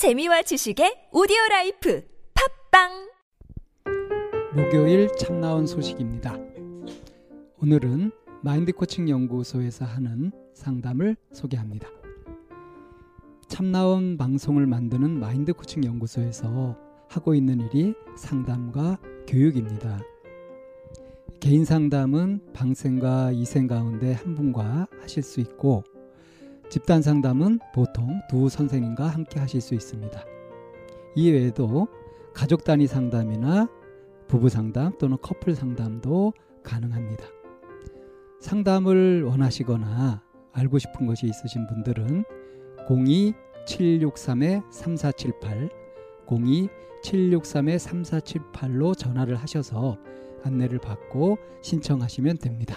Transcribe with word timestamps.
재미와 0.00 0.40
지식의 0.40 1.12
오디오 1.12 1.36
life 1.50 2.02
팟빵 2.72 3.12
목요일 4.56 5.10
참 5.18 5.42
나온 5.42 5.66
소식입니다. 5.66 6.38
오늘은 7.60 8.10
마인드 8.40 8.72
코칭 8.72 9.10
연구소에서 9.10 9.84
하는 9.84 10.32
상담을 10.54 11.16
소개합니다. 11.34 11.86
참 13.46 13.72
나온 13.72 14.16
방송을 14.16 14.66
만드는 14.66 15.20
마인드 15.20 15.52
코칭 15.52 15.84
연구소에서 15.84 16.78
하고 17.10 17.34
있는 17.34 17.60
일이 17.60 17.92
상담과 18.16 18.98
교육입니다. 19.26 20.00
개인 21.40 21.66
상담은 21.66 22.40
방생과 22.54 23.32
이생 23.32 23.66
가운데 23.66 24.14
한 24.14 24.34
분과 24.34 24.88
하실 25.02 25.22
수 25.22 25.40
있고 25.40 25.84
집단 26.70 27.02
상담은 27.02 27.58
보통 27.74 28.22
두 28.30 28.48
선생님과 28.48 29.08
함께 29.08 29.38
하실 29.40 29.60
수 29.60 29.74
있습니다. 29.74 30.24
이외에도 31.16 31.88
가족 32.32 32.62
단위 32.62 32.86
상담이나 32.86 33.68
부부 34.28 34.48
상담 34.48 34.96
또는 34.98 35.16
커플 35.20 35.56
상담도 35.56 36.32
가능합니다. 36.62 37.24
상담을 38.38 39.24
원하시거나 39.24 40.22
알고 40.52 40.78
싶은 40.78 41.08
것이 41.08 41.26
있으신 41.26 41.66
분들은 41.66 42.24
02-763-3478 43.66 45.72
02-763-3478로 47.02 48.96
전화를 48.96 49.34
하셔서 49.34 49.98
안내를 50.44 50.78
받고 50.78 51.36
신청하시면 51.62 52.38
됩니다. 52.38 52.76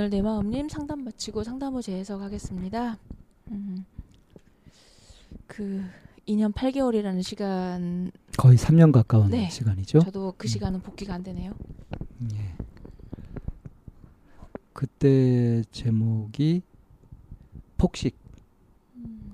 오늘 0.00 0.08
내 0.08 0.22
마음님 0.22 0.70
상담 0.70 1.04
마치고 1.04 1.44
상담 1.44 1.74
후 1.74 1.82
재해석 1.82 2.22
하겠습니다. 2.22 2.96
음, 3.50 3.84
그 5.46 5.84
2년 6.26 6.54
8개월이라는 6.54 7.22
시간, 7.22 8.10
거의 8.38 8.56
3년 8.56 8.92
가까운 8.92 9.28
네. 9.30 9.50
시간이죠. 9.50 9.98
저도 9.98 10.32
그 10.38 10.48
시간은 10.48 10.80
복귀가 10.80 11.12
안 11.12 11.22
되네요. 11.22 11.52
예. 12.32 12.54
그때 14.72 15.62
제목이 15.70 16.62
폭식 17.76 18.16
음, 18.94 19.32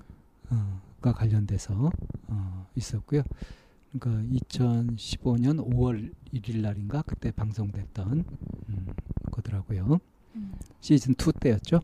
어, 0.51 0.81
가 1.01 1.13
관련돼서 1.13 1.93
어, 2.27 2.67
있었고요. 2.75 3.23
그러니까 3.93 4.37
2015년 4.37 5.65
5월 5.65 6.13
1일 6.35 6.61
날인가 6.61 7.03
그때 7.03 7.31
방송됐던 7.31 8.25
음, 8.69 8.87
거더라고요. 9.31 10.01
음, 10.37 10.53
시즌 10.81 11.15
2 11.15 11.33
때였죠. 11.33 11.81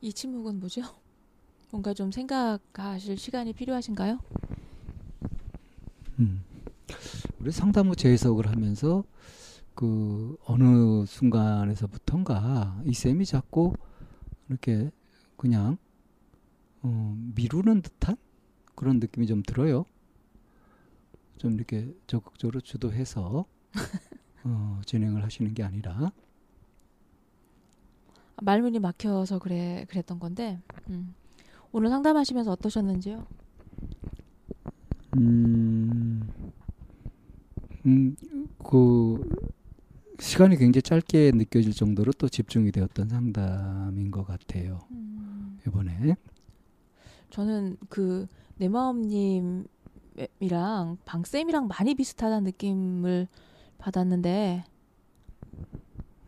이 0.00 0.12
침묵은 0.12 0.60
뭐죠? 0.60 0.82
뭔가 1.70 1.92
좀 1.92 2.10
생각하실 2.10 3.18
시간이 3.18 3.52
필요하신가요? 3.52 4.18
음. 6.20 6.42
우리 7.38 7.50
상담후 7.52 7.96
재해석을 7.96 8.48
하면서 8.48 9.04
그 9.74 10.36
어느 10.44 11.06
순간에서부턴가 11.06 12.82
이 12.84 12.92
쌤이 12.92 13.24
자꾸 13.24 13.74
이렇게 14.48 14.90
그냥 15.36 15.78
어, 16.82 17.16
미루는 17.34 17.82
듯한 17.82 18.16
그런 18.74 18.98
느낌이 18.98 19.26
좀 19.26 19.42
들어요. 19.42 19.86
좀 21.40 21.54
이렇게 21.54 21.90
적극적으로 22.06 22.60
주도해서 22.60 23.46
어, 24.44 24.80
진행을 24.84 25.24
하시는 25.24 25.54
게 25.54 25.62
아니라 25.62 26.12
말문이 28.42 28.78
막혀서 28.78 29.38
그래 29.38 29.86
그랬던 29.88 30.18
건데 30.18 30.60
음, 30.90 31.14
오늘 31.72 31.88
상담하시면서 31.88 32.52
어떠셨는지요? 32.52 33.26
음, 35.16 36.28
음, 37.86 38.16
그 38.62 39.26
시간이 40.18 40.58
굉장히 40.58 40.82
짧게 40.82 41.32
느껴질 41.34 41.72
정도로 41.72 42.12
또 42.12 42.28
집중이 42.28 42.70
되었던 42.70 43.08
상담인 43.08 44.10
것 44.10 44.26
같아요. 44.26 44.80
음, 44.90 45.58
이번에 45.66 46.16
저는 47.30 47.78
그 47.88 48.26
내 48.60 48.68
마음님 48.68 49.64
이랑 50.38 50.98
방 51.04 51.24
쌤이랑 51.24 51.68
많이 51.68 51.94
비슷하다는 51.94 52.44
느낌을 52.44 53.28
받았는데 53.78 54.64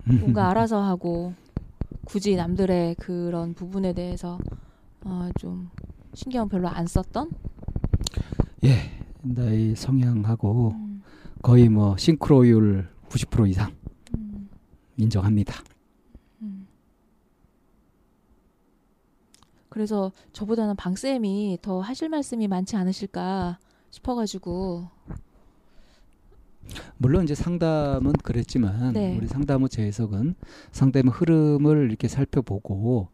뭔가 0.04 0.48
알아서 0.50 0.80
하고 0.80 1.34
굳이 2.04 2.36
남들의 2.36 2.96
그런 2.96 3.54
부분에 3.54 3.92
대해서 3.92 4.38
어, 5.04 5.28
좀 5.38 5.70
신경 6.14 6.48
별로 6.48 6.68
안 6.68 6.86
썼던 6.86 7.30
예, 8.64 8.76
나의 9.22 9.74
성향하고 9.76 10.70
음, 10.70 11.02
거의 11.42 11.68
뭐 11.68 11.96
싱크로율 11.96 12.88
90% 13.08 13.48
이상 13.48 13.72
음, 14.16 14.48
인정합니다. 14.96 15.54
음. 16.42 16.66
그래서 19.68 20.12
저보다는 20.32 20.76
방 20.76 20.94
쌤이 20.94 21.58
더 21.62 21.80
하실 21.80 22.08
말씀이 22.08 22.46
많지 22.46 22.76
않으실까 22.76 23.58
싶어가지고 23.92 24.88
물론 26.96 27.24
이제 27.24 27.34
상담은 27.34 28.12
그랬지만 28.22 28.92
네. 28.94 29.16
우리 29.16 29.26
상담 29.26 29.62
후 29.62 29.68
재해석은 29.68 30.34
상담의 30.72 31.12
흐름을 31.12 31.88
이렇게 31.90 32.08
살펴보고 32.08 33.08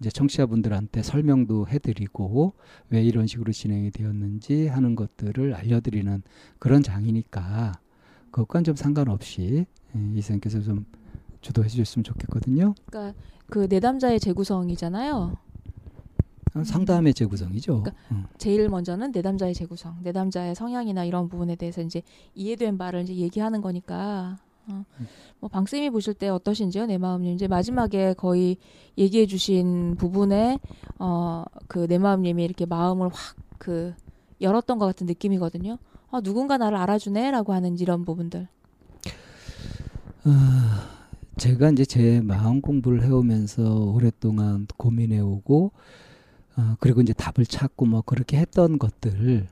이제 0.00 0.10
청취자분들한테 0.10 1.02
설명도 1.02 1.68
해드리고 1.68 2.54
왜 2.90 3.02
이런 3.02 3.26
식으로 3.26 3.52
진행이 3.52 3.90
되었는지 3.92 4.66
하는 4.66 4.96
것들을 4.96 5.54
알려드리는 5.54 6.22
그런 6.58 6.82
장이니까 6.82 7.72
그것과는 8.30 8.64
좀 8.64 8.76
상관없이 8.76 9.66
예, 9.96 9.98
이 9.98 10.20
선생님께서 10.20 10.60
좀 10.62 10.86
주도해 11.40 11.68
주셨으면 11.68 12.02
좋겠거든요. 12.04 12.74
그러니까 12.86 13.16
그 13.46 13.66
내담자의 13.70 14.18
재구성이잖아요. 14.18 15.36
어, 16.54 16.64
상담의 16.64 17.14
재구성이죠. 17.14 17.82
그러니까 17.82 18.02
어. 18.10 18.24
제일 18.38 18.68
먼저는 18.68 19.12
내담자의 19.12 19.54
재구성, 19.54 19.96
내담자의 20.02 20.54
성향이나 20.54 21.04
이런 21.04 21.28
부분에 21.28 21.56
대해서 21.56 21.82
이제 21.82 22.02
이해된 22.34 22.78
바를 22.78 23.02
이제 23.02 23.14
얘기하는 23.14 23.60
거니까 23.60 24.38
어, 24.68 24.84
뭐 25.40 25.48
방쌤이 25.48 25.90
보실 25.90 26.14
때 26.14 26.28
어떠신지요, 26.28 26.86
내 26.86 26.96
마음님? 26.98 27.34
이제 27.34 27.48
마지막에 27.48 28.14
거의 28.14 28.56
얘기해주신 28.96 29.96
부분에 29.98 30.58
어그 30.98 31.86
내 31.88 31.98
마음님이 31.98 32.44
이렇게 32.44 32.66
마음을 32.66 33.08
확 33.08 33.44
그 33.64 33.94
열었던 34.42 34.78
것 34.78 34.84
같은 34.84 35.06
느낌이거든요. 35.06 35.78
어, 36.10 36.20
누군가 36.20 36.58
나를 36.58 36.76
알아주네라고 36.76 37.54
하는 37.54 37.78
이런 37.78 38.04
부분들. 38.04 38.46
아, 40.24 40.90
제가 41.38 41.70
이제 41.70 41.84
제 41.86 42.20
마음 42.20 42.60
공부를 42.60 43.02
해오면서 43.04 43.86
오랫동안 43.86 44.66
고민해오고 44.76 45.72
어, 46.56 46.76
그리고 46.78 47.00
이제 47.00 47.12
답을 47.12 47.46
찾고 47.46 47.86
뭐 47.86 48.02
그렇게 48.02 48.36
했던 48.38 48.78
것들 48.78 49.48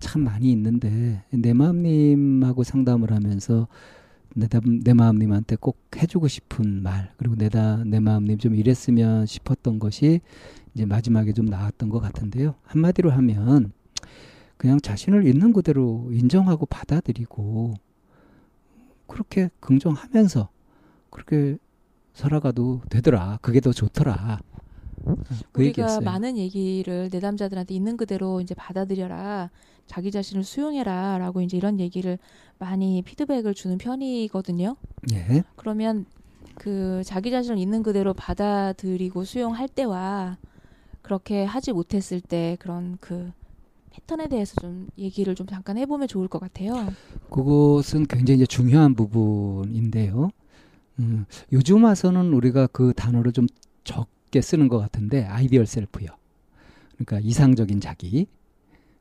참 0.00 0.22
많이 0.22 0.50
있는데 0.50 1.22
내 1.30 1.52
마음님하고 1.52 2.64
상담을 2.64 3.12
하면서 3.12 3.68
내, 4.34 4.48
내 4.82 4.94
마음님한테 4.94 5.56
꼭 5.56 5.78
해주고 5.96 6.26
싶은 6.28 6.82
말 6.82 7.12
그리고 7.16 7.36
내다 7.36 7.84
내 7.84 8.00
마음님 8.00 8.38
좀 8.38 8.54
이랬으면 8.54 9.26
싶었던 9.26 9.78
것이 9.78 10.20
이제 10.74 10.86
마지막에 10.86 11.32
좀 11.32 11.46
나왔던 11.46 11.90
것 11.90 12.00
같은데요. 12.00 12.54
한마디로 12.64 13.10
하면 13.10 13.72
그냥 14.56 14.80
자신을 14.80 15.26
있는 15.26 15.52
그대로 15.52 16.08
인정하고 16.12 16.66
받아들이고 16.66 17.74
그렇게 19.06 19.50
긍정하면서 19.60 20.48
그렇게 21.10 21.58
살아가도 22.14 22.82
되더라. 22.88 23.38
그게 23.42 23.60
더 23.60 23.72
좋더라 23.72 24.40
그 25.52 25.62
우리가. 25.62 26.00
많은 26.00 26.36
얘기를 26.36 27.08
내담자들한테 27.12 27.74
있는 27.74 27.96
그대로 27.96 28.40
이제 28.40 28.54
받아들여라. 28.54 29.50
자기 29.86 30.10
자신을 30.10 30.44
수용해라. 30.44 31.18
라고 31.18 31.40
이제 31.40 31.56
이런 31.56 31.80
얘기를 31.80 32.18
많이 32.58 33.02
피드백을 33.02 33.54
주는 33.54 33.78
편이거든요. 33.78 34.76
예. 35.12 35.42
그러면 35.56 36.06
그 36.54 37.02
자기 37.04 37.30
자신을 37.30 37.58
있는 37.58 37.82
그대로 37.82 38.14
받아들이고 38.14 39.24
수용할 39.24 39.68
때와 39.68 40.38
그렇게 41.02 41.44
하지 41.44 41.72
못했을 41.72 42.20
때 42.20 42.56
그런 42.60 42.96
그 43.00 43.32
패턴에 43.90 44.28
대해서 44.28 44.54
좀 44.60 44.88
얘기를 44.96 45.34
좀 45.34 45.46
잠깐 45.46 45.76
해보면 45.76 46.08
좋을 46.08 46.28
것 46.28 46.38
같아요. 46.38 46.72
그것은 47.30 48.06
굉장히 48.06 48.36
이제 48.36 48.46
중요한 48.46 48.94
부분인데요. 48.94 50.30
음, 51.00 51.26
요즘 51.52 51.84
와서는 51.84 52.32
우리가 52.32 52.68
그 52.68 52.92
단어를 52.94 53.32
좀 53.32 53.46
적게 53.84 54.40
쓰는 54.40 54.66
것 54.66 54.78
같은데 54.78 55.24
ideal 55.24 55.66
self요. 55.66 56.08
그러니까 56.96 57.20
이상적인 57.20 57.80
자기. 57.80 58.26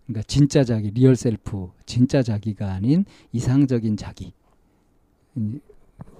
그러니까 0.05 0.23
진짜 0.27 0.63
자기, 0.63 0.91
real 0.91 1.15
self, 1.15 1.69
진짜 1.85 2.21
자기가 2.21 2.71
아닌 2.71 3.05
이상적인 3.31 3.97
자기. 3.97 4.33
음, 5.37 5.61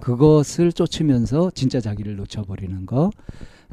그것을 0.00 0.72
쫓으면서 0.72 1.50
진짜 1.54 1.80
자기를 1.80 2.16
놓쳐버리는 2.16 2.86
거. 2.86 3.10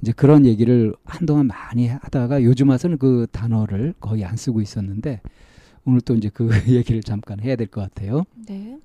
이제 0.02 0.12
그런 0.12 0.46
얘기를 0.46 0.94
한동안 1.06 1.48
많이 1.48 1.88
하다가 1.88 2.44
요즘 2.44 2.70
와서는 2.70 2.98
그 2.98 3.26
단어를 3.32 3.94
거의 4.00 4.26
안 4.26 4.36
쓰고 4.36 4.62
있었는데 4.62 5.22
오늘 5.86 6.02
또 6.02 6.16
이제 6.16 6.30
그 6.30 6.50
얘기를 6.68 7.02
잠깐 7.02 7.40
해야 7.40 7.56
될 7.56 7.68
것 7.68 7.82
같아요. 7.82 8.26
네. 8.46 8.78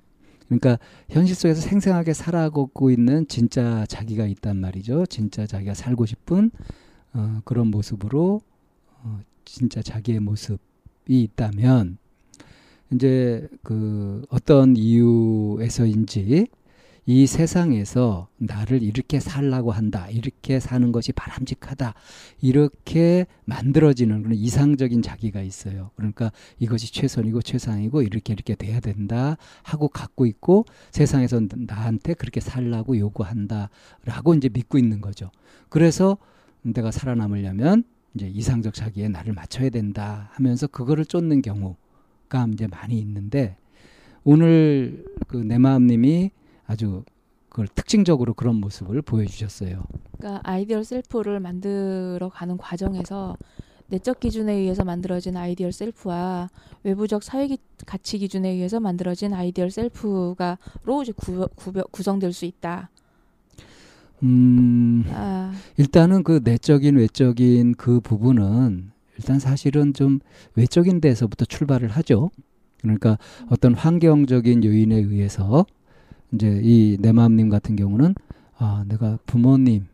그러니까 0.47 0.77
현실 1.09 1.35
속에서 1.35 1.61
생생하게 1.61 2.13
살아가고 2.13 2.91
있는 2.91 3.27
진짜 3.27 3.85
자기가 3.87 4.25
있단 4.27 4.57
말이죠. 4.57 5.05
진짜 5.07 5.47
자기가 5.47 5.73
살고 5.73 6.05
싶은 6.05 6.51
어, 7.13 7.39
그런 7.45 7.67
모습으로 7.67 8.41
어, 9.03 9.19
진짜 9.43 9.81
자기의 9.81 10.19
모습이 10.19 10.59
있다면 11.07 11.97
이제 12.93 13.47
그 13.63 14.23
어떤 14.29 14.75
이유에서인지 14.77 16.47
이 17.07 17.27
세상에서 17.27 18.27
나를 18.37 18.81
이렇게 18.81 19.19
살라고 19.19 19.71
한다. 19.71 20.09
이렇게 20.09 20.59
사는 20.59 20.91
것이 20.91 21.11
바람직하다. 21.11 21.93
이렇게 22.41 23.27
만들어지는 23.45 24.23
그런 24.23 24.35
이상적인 24.35 25.03
자기가 25.03 25.41
있어요. 25.41 25.91
그러니까 25.95 26.31
이것이 26.57 26.91
최선이고 26.91 27.43
최상이고 27.43 28.01
이렇게 28.01 28.33
이렇게 28.33 28.55
돼야 28.55 28.79
된다 28.79 29.37
하고 29.61 29.87
갖고 29.87 30.25
있고 30.25 30.65
세상에서 30.91 31.41
나한테 31.55 32.15
그렇게 32.15 32.39
살라고 32.39 32.97
요구한다라고 32.97 34.33
이제 34.37 34.49
믿고 34.49 34.79
있는 34.79 34.99
거죠. 34.99 35.29
그래서 35.69 36.17
내가 36.63 36.89
살아남으려면 36.89 37.83
이제 38.15 38.27
이상적 38.27 38.73
자기에 38.73 39.09
나를 39.09 39.33
맞춰야 39.33 39.69
된다 39.69 40.29
하면서 40.33 40.65
그거를 40.65 41.05
쫓는 41.05 41.43
경우가 41.43 42.47
이제 42.53 42.65
많이 42.65 42.97
있는데 42.97 43.57
오늘 44.23 45.05
그 45.27 45.37
내 45.37 45.59
마음님이 45.59 46.31
아주 46.67 47.03
그걸 47.49 47.67
특징적으로 47.67 48.33
그런 48.33 48.55
모습을 48.55 49.01
보여주셨어요. 49.01 49.83
그러니까 50.17 50.41
ideal 50.43 50.83
self를 50.83 51.39
만들어 51.39 52.29
가는 52.29 52.57
과정에서 52.57 53.37
내적 53.87 54.19
기준에 54.19 54.53
의해서 54.53 54.83
만들어진 54.83 55.37
ideal 55.37 55.71
self와 55.71 56.49
외부적 56.83 57.23
사회 57.23 57.47
기, 57.47 57.57
가치 57.85 58.17
기준에 58.17 58.49
의해서 58.49 58.79
만들어진 58.79 59.33
ideal 59.33 59.69
self가로 59.71 61.03
이제 61.03 61.13
구, 61.15 61.47
구별, 61.55 61.83
구성될 61.91 62.33
수 62.33 62.45
있다. 62.45 62.89
음, 64.23 65.05
아, 65.09 65.53
일단은 65.77 66.23
그 66.23 66.41
내적인 66.43 66.97
외적인 66.97 67.75
그 67.75 67.99
부분은 67.99 68.91
일단 69.17 69.39
사실은 69.39 69.93
좀 69.93 70.19
외적인 70.55 70.99
데서부터 70.99 71.45
출발을 71.45 71.89
하죠. 71.89 72.31
그러니까 72.81 73.17
어떤 73.49 73.73
환경적인 73.73 74.63
요인에 74.63 74.95
의해서 74.95 75.65
이제 76.35 76.59
이 76.63 76.97
내 76.99 77.11
마음님 77.11 77.49
같은 77.49 77.75
경우는 77.75 78.13
아 78.57 78.83
내가 78.87 79.17
부모님을 79.25 79.85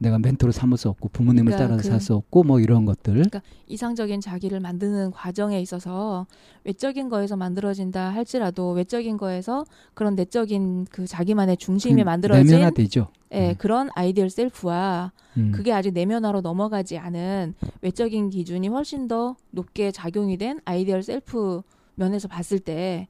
내가 0.00 0.16
멘토로 0.20 0.52
삼을 0.52 0.78
수 0.78 0.88
없고 0.88 1.08
부모님을 1.08 1.46
그러니까 1.52 1.66
따라서 1.68 1.82
그- 1.82 1.88
살수 1.88 2.14
없고 2.14 2.44
뭐 2.44 2.60
이런 2.60 2.84
것들 2.84 3.24
이상적인 3.66 4.20
자기를 4.20 4.60
만드는 4.60 5.10
과정에 5.10 5.60
있어서 5.60 6.26
외적인 6.64 7.08
거에서 7.08 7.36
만들어진다 7.36 8.10
할지라도 8.10 8.70
외적인 8.72 9.16
거에서 9.16 9.64
그런 9.94 10.14
내적인 10.14 10.86
그 10.92 11.06
자기만의 11.06 11.56
중심이 11.56 12.04
만들어진 12.04 12.46
내면화되죠. 12.46 13.08
예, 13.32 13.50
음. 13.50 13.54
그런 13.58 13.88
ideal 13.96 14.30
self와 14.30 15.12
음. 15.36 15.50
그게 15.52 15.72
아직 15.72 15.92
내면화로 15.92 16.42
넘어가지 16.42 16.96
않은 16.96 17.54
외적인 17.82 18.30
기준이 18.30 18.68
훨씬 18.68 19.08
더 19.08 19.34
높게 19.50 19.90
작용이 19.90 20.36
된 20.38 20.60
ideal 20.64 21.02
self 21.02 21.62
면에서 21.96 22.28
봤을 22.28 22.60
때 22.60 23.08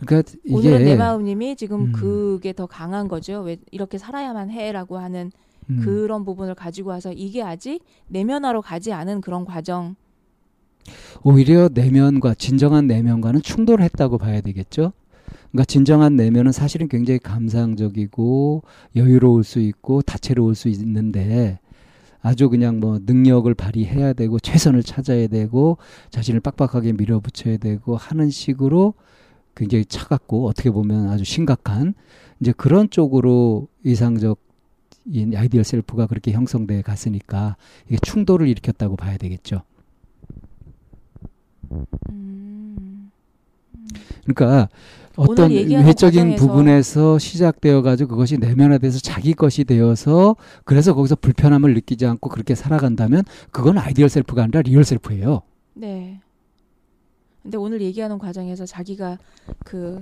그러니까 0.00 0.32
오늘은 0.50 0.76
이게 0.76 0.84
내 0.84 0.96
마음님이 0.96 1.56
지금 1.56 1.86
음. 1.86 1.92
그게 1.92 2.52
더 2.52 2.66
강한 2.66 3.08
거죠. 3.08 3.40
왜 3.42 3.56
이렇게 3.70 3.98
살아야만 3.98 4.50
해라고 4.50 4.98
하는 4.98 5.32
음. 5.70 5.80
그런 5.82 6.24
부분을 6.24 6.54
가지고 6.54 6.90
와서 6.90 7.12
이게 7.12 7.42
아직 7.42 7.80
내면화로 8.08 8.62
가지 8.62 8.92
않은 8.92 9.20
그런 9.20 9.44
과정. 9.44 9.96
오히려 11.22 11.68
내면과 11.72 12.34
진정한 12.34 12.86
내면과는 12.86 13.42
충돌했다고 13.42 14.18
봐야 14.18 14.40
되겠죠. 14.40 14.92
그러니까 15.50 15.64
진정한 15.64 16.16
내면은 16.16 16.52
사실은 16.52 16.88
굉장히 16.88 17.18
감상적이고 17.18 18.62
여유로울 18.96 19.44
수 19.44 19.60
있고 19.60 20.02
다채로울 20.02 20.54
수 20.54 20.68
있는데 20.68 21.58
아주 22.20 22.48
그냥 22.48 22.80
뭐 22.80 22.98
능력을 23.04 23.52
발휘해야 23.54 24.12
되고 24.12 24.38
최선을 24.38 24.82
찾아야 24.82 25.26
되고 25.28 25.78
자신을 26.10 26.40
빡빡하게 26.40 26.92
밀어붙여야 26.92 27.58
되고 27.58 27.96
하는 27.96 28.30
식으로 28.30 28.94
굉장히 29.58 29.84
차갑고 29.84 30.46
어떻게 30.46 30.70
보면 30.70 31.08
아주 31.08 31.24
심각한 31.24 31.94
이제 32.40 32.52
그런 32.56 32.88
쪽으로 32.90 33.66
이상적 33.84 34.38
이 35.06 35.34
ideal 35.34 35.64
self가 35.64 36.06
그렇게 36.06 36.30
형성돼 36.32 36.82
갔으니까 36.82 37.56
이게 37.88 37.98
충돌을 38.00 38.46
일으켰다고 38.46 38.96
봐야 38.96 39.16
되겠죠. 39.16 39.62
음. 42.10 43.10
그러니까 44.24 44.68
어떤 45.16 45.50
외적인 45.50 46.36
부분에서 46.36 47.18
시작되어 47.18 47.82
가지고 47.82 48.10
그것이 48.10 48.38
내면화돼서 48.38 49.00
자기 49.00 49.34
것이 49.34 49.64
되어서 49.64 50.36
그래서 50.64 50.94
거기서 50.94 51.16
불편함을 51.16 51.74
느끼지 51.74 52.06
않고 52.06 52.28
그렇게 52.28 52.54
살아간다면 52.54 53.24
그건 53.50 53.78
ideal 53.78 54.08
self가 54.08 54.44
아니라 54.44 54.62
real 54.62 54.84
self예요. 54.84 55.42
네. 55.74 56.20
근데 57.48 57.56
오늘 57.56 57.80
얘기하는 57.80 58.18
과정에서 58.18 58.66
자기가 58.66 59.16
그, 59.64 59.98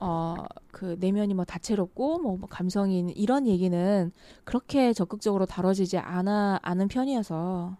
어, 0.00 0.34
그 0.70 0.96
내면이 0.98 1.34
뭐 1.34 1.44
다채롭고 1.44 2.20
뭐, 2.20 2.38
뭐 2.38 2.48
있는 2.96 3.14
이런 3.14 3.46
얘기는 3.46 4.10
그렇게 4.44 4.94
적극적으로 4.94 5.44
다뤄지지 5.44 5.98
않아, 5.98 6.58
않은 6.62 6.88
편이어서 6.88 7.76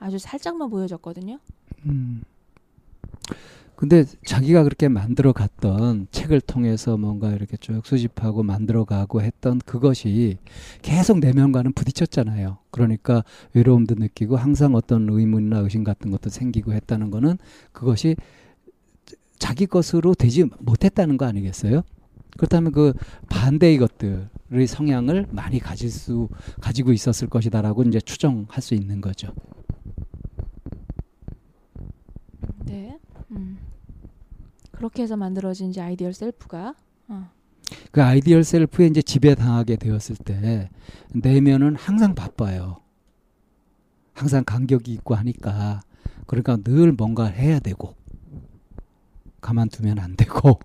아주 0.00 0.18
살짝만 0.18 0.68
보여졌거든요. 0.68 1.38
음. 1.86 2.24
근데 3.82 4.04
자기가 4.24 4.62
그렇게 4.62 4.86
만들어 4.86 5.32
갔던 5.32 6.06
책을 6.12 6.40
통해서 6.40 6.96
뭔가 6.96 7.32
이렇게 7.32 7.56
쭉 7.56 7.84
수집하고 7.84 8.44
만들어 8.44 8.84
가고 8.84 9.20
했던 9.20 9.58
그것이 9.58 10.38
계속 10.82 11.18
내면과는 11.18 11.72
부딪혔잖아요. 11.72 12.58
그러니까 12.70 13.24
외로움도 13.54 13.96
느끼고 13.96 14.36
항상 14.36 14.76
어떤 14.76 15.08
의문이나 15.10 15.58
의심 15.58 15.82
같은 15.82 16.12
것도 16.12 16.30
생기고 16.30 16.72
했다는 16.74 17.10
거는 17.10 17.38
그것이 17.72 18.14
자기 19.40 19.66
것으로 19.66 20.14
되지 20.14 20.44
못했다는 20.60 21.16
거 21.16 21.24
아니겠어요? 21.24 21.82
그렇다면 22.36 22.70
그 22.70 22.92
반대의 23.30 23.78
것들의 23.78 24.68
성향을 24.68 25.26
많이 25.32 25.58
가질 25.58 25.90
수 25.90 26.28
가지고 26.60 26.92
있었을 26.92 27.28
것이다라고 27.28 27.82
이제 27.82 28.00
추정할 28.00 28.62
수 28.62 28.74
있는 28.74 29.00
거죠. 29.00 29.34
네. 32.64 32.96
음. 33.32 33.71
그렇게 34.82 35.04
해서 35.04 35.16
만들어진 35.16 35.70
이제 35.70 35.80
ideal 35.80 36.12
self가 36.12 36.74
어. 37.06 37.30
그 37.92 38.02
ideal 38.02 38.42
self에 38.42 38.88
이제 38.88 39.00
지배당하게 39.00 39.76
되었을 39.76 40.16
때 40.16 40.70
내면은 41.14 41.76
항상 41.76 42.16
바빠요. 42.16 42.80
항상 44.12 44.42
간격이 44.42 44.92
있고 44.94 45.14
하니까 45.14 45.82
그러니까 46.26 46.56
늘 46.56 46.90
뭔가 46.90 47.26
해야 47.26 47.60
되고 47.60 47.94
가만두면 49.40 50.00
안 50.00 50.16
되고 50.16 50.58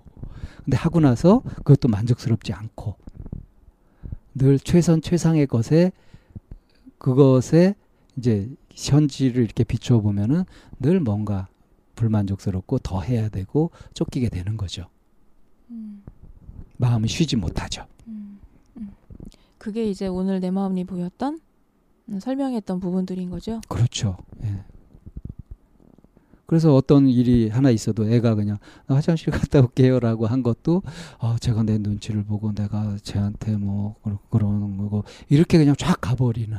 근데 0.66 0.78
하고 0.78 1.00
나서 1.00 1.42
그것도 1.58 1.88
만족스럽지 1.88 2.54
않고 2.54 2.96
늘 4.34 4.58
최선 4.58 5.04
최상의 5.04 5.46
것에 5.46 5.92
그것에 6.98 7.76
이제 8.16 8.50
현지를 8.72 9.44
이렇게 9.44 9.64
비추어 9.64 10.02
보면은 10.02 10.44
늘 10.80 11.00
뭔가 11.00 11.48
불만족스럽고 12.01 12.80
더 12.80 13.01
해야 13.01 13.27
되고 13.27 13.72
쫓기게 13.94 14.30
되는 14.30 14.56
거죠. 14.56 14.86
음. 15.72 16.04
마음이 16.77 17.08
쉬지 17.10 17.36
못하죠. 17.36 17.86
음. 18.08 18.39
음. 18.77 18.92
그게 19.58 19.89
이제 19.89 20.08
오늘 20.08 20.39
내 20.39 20.50
마음이 20.51 20.86
보였던 20.86 21.42
음, 22.10 22.20
설명했던 22.22 22.80
부분들인 22.80 23.30
거죠. 23.30 23.60
그렇죠. 23.68 24.16
예. 24.44 24.63
그래서 26.46 26.74
어떤 26.74 27.10
일이 27.10 27.50
하나 27.50 27.72
있어도 27.72 28.10
애가 28.10 28.36
그냥 28.36 28.58
나 28.86 28.96
화장실 28.96 29.34
갔다 29.34 29.60
올게요라고 29.60 30.27
한 30.27 30.44
것도 30.44 30.82
아 31.20 31.36
제가 31.42 31.63
내 31.63 31.77
눈치를 31.77 32.24
보고 32.24 32.54
내가 32.54 32.96
쟤한테 33.04 33.58
뭐 33.58 33.96
그러- 34.01 34.20
그러는 34.30 34.77
거고 34.77 35.04
이렇게 35.27 35.58
그냥 35.58 35.75
쫙 35.77 36.00
가버리는 36.00 36.58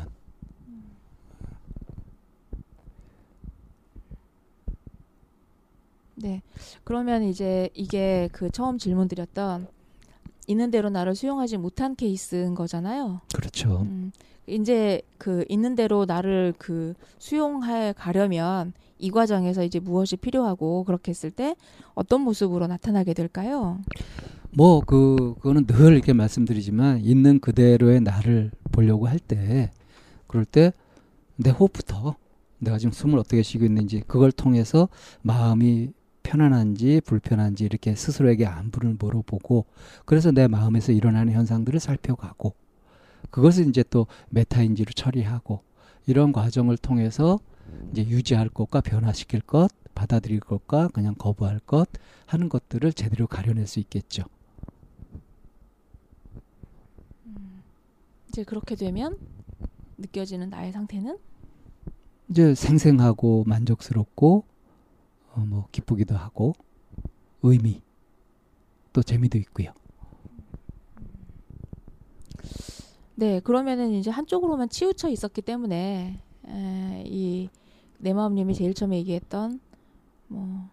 네. 6.20 6.42
그러면 6.84 7.22
이제 7.22 7.68
이게 7.74 8.28
그 8.32 8.50
처음 8.50 8.78
질문 8.78 9.08
드렸던 9.08 9.68
있는 10.46 10.70
대로 10.70 10.90
나를 10.90 11.14
수용하지 11.14 11.58
못한 11.58 11.94
케이스인 11.94 12.54
거잖아요. 12.54 13.20
그렇죠. 13.34 13.82
음, 13.82 14.12
이제 14.46 15.02
그 15.18 15.44
있는 15.48 15.74
대로 15.74 16.06
나를 16.06 16.54
그 16.58 16.94
수용해 17.18 17.94
가려면 17.96 18.72
이 18.98 19.10
과정에서 19.10 19.62
이제 19.62 19.78
무엇이 19.78 20.16
필요하고 20.16 20.84
그렇게 20.84 21.10
했을 21.10 21.30
때 21.30 21.54
어떤 21.94 22.22
모습으로 22.22 22.66
나타나게 22.66 23.14
될까요? 23.14 23.78
뭐 24.50 24.80
그 24.80 25.34
그거는 25.36 25.66
늘 25.66 25.92
이렇게 25.92 26.12
말씀드리지만 26.14 27.00
있는 27.02 27.38
그대로의 27.40 28.00
나를 28.00 28.50
보려고 28.72 29.06
할 29.06 29.18
때 29.20 29.70
그럴 30.26 30.44
때 30.44 30.72
내 31.36 31.50
호흡부터 31.50 32.16
내가 32.58 32.78
지금 32.78 32.90
숨을 32.92 33.18
어떻게 33.18 33.42
쉬고 33.42 33.64
있는지 33.64 34.00
그걸 34.08 34.32
통해서 34.32 34.88
마음이 35.22 35.92
편안한지 36.28 37.00
불편한지 37.06 37.64
이렇게 37.64 37.94
스스로에게 37.94 38.44
안부를 38.44 38.96
물어보고 38.98 39.64
그래서 40.04 40.30
내 40.30 40.46
마음에서 40.46 40.92
일어나는 40.92 41.32
현상들을 41.32 41.80
살펴가고 41.80 42.54
그것을 43.30 43.66
이제 43.68 43.82
또 43.88 44.06
메타인지로 44.28 44.92
처리하고 44.92 45.62
이런 46.06 46.32
과정을 46.32 46.76
통해서 46.76 47.38
이제 47.92 48.02
유지할 48.02 48.50
것과 48.50 48.82
변화시킬 48.82 49.40
것 49.40 49.68
받아들일 49.94 50.40
것과 50.40 50.88
그냥 50.88 51.14
거부할 51.16 51.60
것 51.60 51.88
하는 52.26 52.50
것들을 52.50 52.92
제대로 52.92 53.26
가려낼 53.26 53.66
수 53.66 53.80
있겠죠. 53.80 54.24
이제 58.28 58.44
그렇게 58.44 58.76
되면 58.76 59.18
느껴지는 59.96 60.50
나의 60.50 60.72
상태는 60.72 61.16
이제 62.28 62.54
생생하고 62.54 63.44
만족스럽고 63.46 64.44
어, 65.38 65.44
뭐 65.46 65.68
기쁘기도 65.72 66.16
하고 66.16 66.52
의미 67.42 67.80
또 68.92 69.02
재미도 69.02 69.38
있고요. 69.38 69.72
네, 73.14 73.40
그러면은 73.40 73.92
이제 73.92 74.10
한쪽으로만 74.10 74.68
치우쳐 74.68 75.08
있었기 75.08 75.42
때문에 75.42 76.20
에, 76.46 77.04
이 77.06 77.48
내 78.00 78.12
마음님이 78.12 78.54
제일 78.54 78.74
처음에 78.74 78.96
얘기했던 78.98 79.60
뭐 80.28 80.70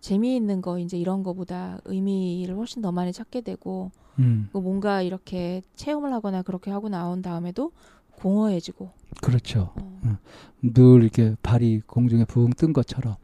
재미있는 0.00 0.62
거 0.62 0.78
이제 0.78 0.98
이런 0.98 1.22
거보다 1.22 1.78
의미를 1.84 2.56
훨씬 2.56 2.80
더 2.82 2.90
많이 2.90 3.12
찾게 3.12 3.42
되고 3.42 3.90
음, 4.18 4.48
그 4.52 4.58
뭔가 4.58 5.02
이렇게 5.02 5.60
체험을 5.76 6.12
하거나 6.12 6.42
그렇게 6.42 6.70
하고 6.70 6.88
나온 6.88 7.20
다음에도 7.22 7.72
공허해지고 8.12 8.90
그렇죠. 9.22 9.72
어, 9.76 10.18
늘 10.62 11.02
이렇게 11.02 11.36
발이 11.42 11.82
공중에 11.86 12.24
붕 12.24 12.50
뜬 12.56 12.72
것처럼 12.72 13.16
음, 13.16 13.23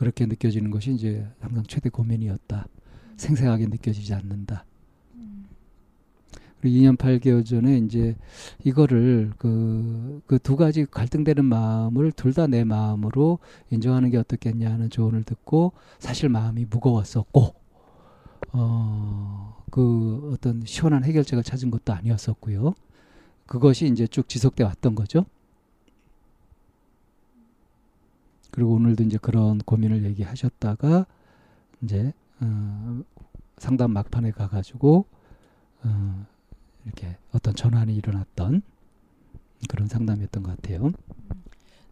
그렇게 0.00 0.24
느껴지는 0.24 0.70
것이 0.70 0.94
이제 0.94 1.26
항상 1.40 1.62
최대 1.68 1.90
고민이었다. 1.90 2.66
생생하게 3.18 3.66
느껴지지 3.66 4.14
않는다. 4.14 4.64
음, 5.16 5.44
그리고 6.58 6.74
2년 6.78 6.96
8개월 6.96 7.44
전에 7.44 7.76
이제 7.78 8.16
이거를 8.64 9.32
그 9.38 10.22
그 10.26 10.38
두 10.38 10.56
가지 10.56 10.86
갈등되는 10.86 11.44
마음을 11.44 12.12
둘 12.12 12.32
다 12.32 12.46
내 12.46 12.64
마음으로 12.64 13.40
인정하는 13.70 14.08
게 14.10 14.16
어떻겠냐 14.16 14.70
하는 14.72 14.88
조언을 14.88 15.22
듣고 15.24 15.72
사실 15.98 16.30
마음이 16.30 16.66
무거웠었고 16.70 17.54
어 18.52 19.56
그 19.70 20.30
어떤 20.34 20.62
시원한 20.64 21.04
해결책을 21.04 21.44
찾은 21.44 21.70
것도 21.70 21.92
아니었었고요. 21.92 22.74
그것이 23.46 23.86
이제 23.86 24.06
쭉 24.06 24.28
지속돼 24.28 24.64
왔던 24.64 24.94
거죠. 24.96 25.26
그리고 28.50 28.74
오늘도 28.74 29.04
이제 29.04 29.18
그런 29.20 29.58
고민을 29.58 30.04
얘기하셨다가 30.04 31.06
이제 31.82 32.12
어, 32.40 33.02
상담 33.58 33.92
막판에 33.92 34.30
가가지고 34.32 35.04
어, 35.84 36.26
이렇게 36.84 37.16
어떤 37.32 37.54
전환이 37.54 37.94
일어났던 37.94 38.62
그런 39.68 39.88
상담이었던 39.88 40.42
것 40.42 40.56
같아요. 40.56 40.92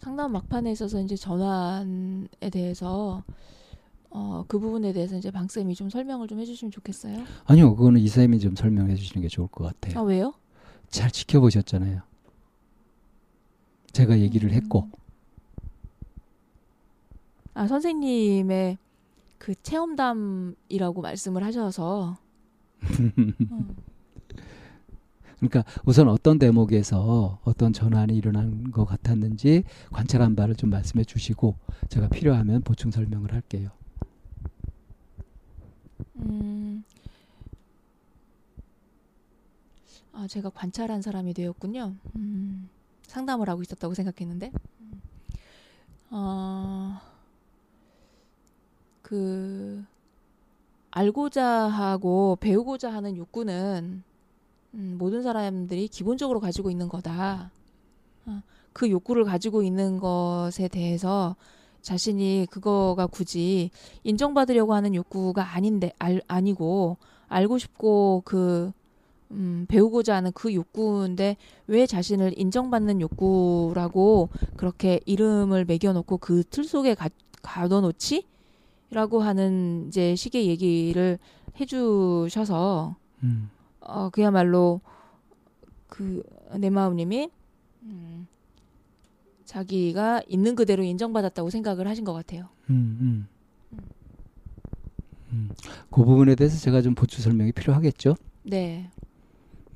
상담 0.00 0.32
막판에 0.32 0.72
있어서 0.72 1.00
이제 1.00 1.16
전환에 1.16 2.50
대해서 2.50 3.22
어, 4.10 4.44
그 4.48 4.58
부분에 4.58 4.92
대해서 4.92 5.16
이제 5.16 5.30
방 5.30 5.48
쌤이 5.48 5.74
좀 5.74 5.90
설명을 5.90 6.28
좀 6.28 6.40
해주시면 6.40 6.72
좋겠어요. 6.72 7.24
아니요, 7.44 7.76
그거는 7.76 8.00
이사님이 8.00 8.40
좀 8.40 8.56
설명해 8.56 8.94
주시는 8.94 9.22
게 9.22 9.28
좋을 9.28 9.48
것아 9.48 9.72
같아요. 9.72 10.02
왜요? 10.04 10.32
잘 10.88 11.10
지켜보셨잖아요. 11.10 12.00
제가 13.92 14.18
얘기를 14.20 14.52
했고, 14.52 14.88
아 17.58 17.66
선생님의 17.66 18.78
그 19.36 19.52
체험담이라고 19.64 21.02
말씀을 21.02 21.42
하셔서 21.42 22.16
음, 23.00 23.76
그러니까 25.40 25.64
우선 25.84 26.08
어떤 26.08 26.38
대목에서 26.38 27.40
어떤 27.42 27.72
전환이 27.72 28.16
일어난 28.16 28.70
것 28.70 28.84
같았는지 28.84 29.64
관찰한 29.90 30.36
바를 30.36 30.54
좀 30.54 30.70
말씀해 30.70 31.02
주시고 31.02 31.56
제가 31.88 32.06
필요하면 32.10 32.62
보충 32.62 32.92
설명을 32.92 33.32
할게요. 33.32 33.70
음, 36.14 36.84
아 40.12 40.28
제가 40.28 40.50
관찰한 40.50 41.02
사람이 41.02 41.34
되었군요. 41.34 41.96
음, 42.14 42.68
상담을 43.02 43.48
하고 43.48 43.62
있었다고 43.62 43.94
생각했는데, 43.94 44.52
음, 44.80 45.02
어, 46.10 47.07
그 49.08 49.82
알고자 50.90 51.42
하고 51.46 52.36
배우고자 52.40 52.92
하는 52.92 53.16
욕구는 53.16 54.02
음, 54.74 54.96
모든 54.98 55.22
사람들이 55.22 55.88
기본적으로 55.88 56.40
가지고 56.40 56.70
있는 56.70 56.90
거다. 56.90 57.50
어, 58.26 58.42
그 58.74 58.90
욕구를 58.90 59.24
가지고 59.24 59.62
있는 59.62 59.98
것에 59.98 60.68
대해서 60.68 61.36
자신이 61.80 62.48
그거가 62.50 63.06
굳이 63.06 63.70
인정받으려고 64.04 64.74
하는 64.74 64.94
욕구가 64.94 65.54
아닌데 65.54 65.94
알, 65.98 66.20
아니고 66.28 66.98
알고 67.28 67.56
싶고 67.56 68.20
그 68.26 68.72
음, 69.30 69.64
배우고자 69.70 70.16
하는 70.16 70.32
그 70.32 70.52
욕구인데 70.52 71.38
왜 71.66 71.86
자신을 71.86 72.38
인정받는 72.38 73.00
욕구라고 73.00 74.28
그렇게 74.58 75.00
이름을 75.06 75.64
매겨놓고 75.64 76.18
그 76.18 76.42
틀 76.44 76.64
속에 76.64 76.94
가, 76.94 77.08
가둬놓지? 77.40 78.26
라고 78.90 79.21
하는 79.21 79.87
이제 79.88 80.14
식의 80.16 80.47
얘기를 80.47 81.18
해주셔서 81.61 82.97
음, 83.23 83.50
어, 83.80 84.11
그야말로 84.11 84.80
그 85.88 86.23
내 86.57 86.71
마음님이 86.71 87.28
음, 87.83 88.26
자기가 89.45 90.23
있는 90.28 90.54
그대로 90.54 90.83
인정받았다고 90.83 91.50
생각을 91.50 91.87
하신 91.88 92.04
것 92.04 92.12
같아요. 92.14 92.49
음, 92.71 92.99
음. 93.00 93.28
음, 95.33 95.50
그 95.90 96.04
부분에 96.04 96.35
대해서 96.35 96.59
제가 96.59 96.80
좀 96.80 96.95
보충 96.95 97.23
설명이 97.23 97.52
필요하겠죠. 97.52 98.14
네. 98.45 98.88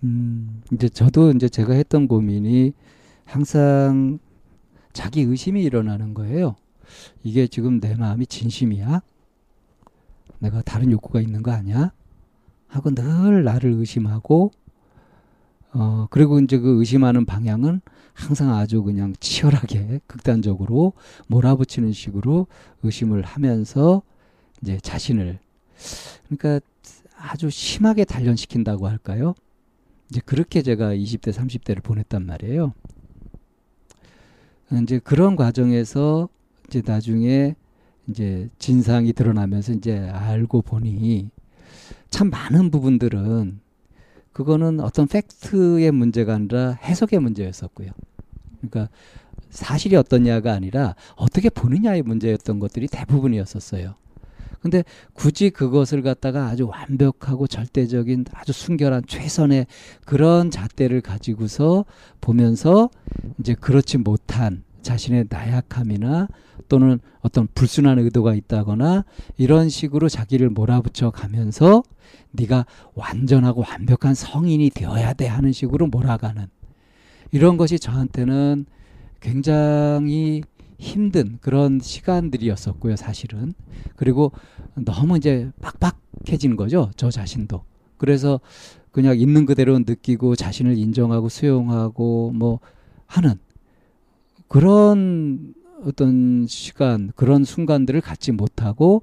음, 0.03 0.63
이제 0.73 0.89
저도 0.89 1.31
이제 1.33 1.49
제가 1.49 1.75
했던 1.75 2.09
고민이 2.09 2.73
항상 3.25 4.19
자기 4.93 5.23
의심이 5.23 5.63
일어나는 5.63 6.15
거예요. 6.15 6.57
이게 7.23 7.47
지금 7.47 7.81
내 7.81 7.95
마음이 7.95 8.27
진심이야? 8.27 9.03
내가 10.39 10.63
다른 10.63 10.91
욕구가 10.91 11.21
있는 11.21 11.43
거 11.43 11.53
아니야? 11.53 11.93
하고 12.67 12.91
늘 12.91 13.45
나를 13.45 13.73
의심하고 13.73 14.51
어 15.75 16.07
그리고 16.11 16.39
이제 16.41 16.59
그 16.59 16.79
의심하는 16.79 17.25
방향은 17.25 17.81
항상 18.15 18.55
아주 18.55 18.83
그냥 18.83 19.15
치열하게 19.21 20.01
극단적으로 20.07 20.93
몰아붙이는 21.29 21.93
식으로 21.93 22.47
의심을 22.83 23.23
하면서 23.23 24.03
이제 24.61 24.79
자신을 24.81 25.39
그러니까 26.27 26.61
아주 27.17 27.51
심하게 27.51 28.05
단련시킨다고 28.05 28.89
할까요? 28.89 29.35
이제 30.11 30.21
그렇게 30.25 30.63
제가 30.63 30.95
20대 30.95 31.33
30대를 31.33 31.83
보냈단 31.83 32.27
말이에요. 32.27 32.75
이제 34.83 34.99
그런 34.99 35.37
과정에서 35.37 36.29
이제 36.73 36.83
나중에 36.85 37.55
이제 38.09 38.49
진상이 38.59 39.13
드러나면서 39.13 39.75
이제 39.75 39.99
알고 39.99 40.63
보니 40.63 41.29
참 42.09 42.31
많은 42.31 42.71
부분들은 42.71 43.61
그거는 44.33 44.81
어떤 44.81 45.07
팩트의 45.07 45.93
문제가 45.93 46.35
아니라 46.35 46.73
해석의 46.83 47.21
문제였었고요. 47.21 47.91
그러니까 48.59 48.89
사실이 49.51 49.97
어떠냐가 49.97 50.55
아니라 50.55 50.95
어떻게 51.17 51.51
보느냐의 51.51 52.01
문제였던 52.03 52.59
것들이 52.59 52.87
대부분이었었어요. 52.87 53.95
근데 54.61 54.85
굳이 55.13 55.51
그것을 55.51 56.01
갖다가 56.01 56.47
아주 56.47 56.67
완벽하고 56.69 57.47
절대적인 57.49 58.27
아주 58.33 58.53
순결한 58.53 59.03
최선의 59.07 59.67
그런 60.07 60.51
잣대를 60.51 61.03
가지고서 61.03 61.85
보면서 62.23 62.89
이제 63.41 63.55
그렇지 63.55 63.99
못한 63.99 64.63
자신의 64.83 65.27
나약함이나 65.29 66.29
또는 66.73 67.01
어떤 67.21 67.49
불순한 67.55 67.99
의도가 67.99 68.33
있다거나 68.33 69.05
이런 69.37 69.69
식으로 69.69 70.09
자기를 70.09 70.49
몰아붙여 70.49 71.11
가면서 71.11 71.83
네가 72.31 72.65
완전하고 72.95 73.63
완벽한 73.69 74.15
성인이 74.15 74.71
되어야 74.71 75.13
돼 75.13 75.27
하는 75.27 75.53
식으로 75.53 75.89
몰아가는 75.89 76.47
이런 77.31 77.59
것이 77.59 77.79
저한테는 77.79 78.65
굉장히 79.21 80.45
힘든 80.79 81.37
그런 81.43 81.79
시간들이었었고요, 81.79 82.97
사실은. 82.97 83.53
그리고 83.95 84.33
너무 84.75 85.19
이제 85.19 85.51
빡빡해진 85.61 86.57
거죠, 86.57 86.91
저 86.97 87.11
자신도. 87.11 87.65
그래서 87.99 88.41
그냥 88.93 89.19
있는 89.19 89.45
그대로 89.45 89.79
느끼고 89.79 90.37
자신을 90.37 90.79
인정하고 90.79 91.29
수용하고 91.29 92.33
뭐 92.35 92.61
하는 93.05 93.35
그런 94.49 95.55
어떤 95.85 96.47
시간, 96.47 97.13
그런 97.17 97.45
순간들을 97.45 98.01
갖지 98.01 98.33
못하고 98.33 99.03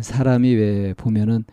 사람이 0.00 0.54
왜 0.54 0.94
보면은 0.94 1.44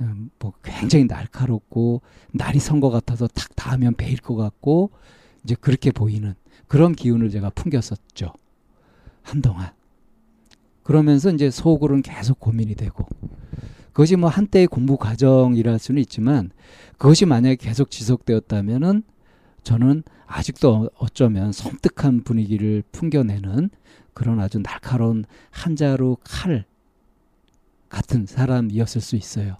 음, 0.00 0.30
뭐 0.38 0.52
굉장히 0.62 1.04
날카롭고 1.04 2.02
날이 2.32 2.58
선 2.58 2.80
것 2.80 2.90
같아서 2.90 3.26
탁 3.28 3.54
닿으면 3.54 3.94
베일 3.94 4.18
것 4.18 4.34
같고 4.34 4.90
이제 5.44 5.54
그렇게 5.60 5.90
보이는 5.92 6.34
그런 6.66 6.94
기운을 6.94 7.30
제가 7.30 7.50
풍겼었죠. 7.50 8.32
한동안. 9.22 9.70
그러면서 10.82 11.30
이제 11.30 11.50
속으로는 11.50 12.02
계속 12.02 12.40
고민이 12.40 12.74
되고 12.74 13.06
그것이 13.92 14.16
뭐 14.16 14.28
한때의 14.28 14.66
공부 14.66 14.96
과정이랄 14.96 15.78
수는 15.78 16.02
있지만 16.02 16.50
그것이 16.98 17.24
만약에 17.24 17.56
계속 17.56 17.90
지속되었다면은 17.90 19.02
저는 19.64 20.02
아직도 20.26 20.90
어쩌면 20.98 21.52
섬뜩한 21.52 22.22
분위기를 22.22 22.82
풍겨내는 22.92 23.70
그런 24.12 24.38
아주 24.38 24.60
날카로운 24.62 25.24
한 25.50 25.74
자루 25.74 26.16
칼 26.22 26.64
같은 27.88 28.26
사람이었을 28.26 29.00
수 29.00 29.16
있어요. 29.16 29.56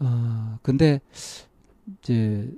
어, 0.00 0.58
근데 0.62 1.00
이제 1.98 2.52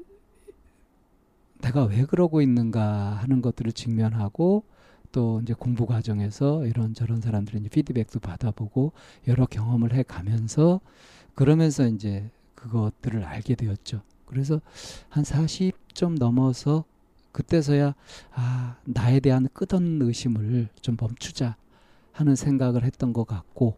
내가 1.60 1.84
왜 1.84 2.04
그러고 2.04 2.40
있는가 2.40 2.82
하는 3.14 3.42
것들을 3.42 3.72
직면하고 3.72 4.64
또 5.12 5.40
이제 5.42 5.54
공부 5.54 5.86
과정에서 5.86 6.66
이런저런 6.66 7.20
사람들이 7.20 7.58
이제 7.58 7.68
피드백도 7.68 8.20
받아보고 8.20 8.92
여러 9.28 9.46
경험을 9.46 9.94
해 9.94 10.02
가면서 10.02 10.80
그러면서 11.34 11.86
이제 11.86 12.30
그것들을 12.54 13.24
알게 13.24 13.54
되었죠. 13.54 14.02
그래서 14.26 14.60
한 15.08 15.24
40점 15.24 16.18
넘어서 16.18 16.84
그때서야 17.32 17.94
아, 18.32 18.76
나에 18.84 19.20
대한 19.20 19.48
끝없는 19.52 20.06
의심을 20.06 20.68
좀 20.80 20.96
멈추자 21.00 21.56
하는 22.12 22.36
생각을 22.36 22.84
했던 22.84 23.12
것 23.12 23.26
같고 23.26 23.76